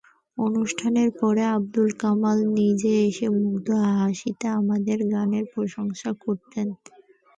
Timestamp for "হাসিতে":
3.97-4.45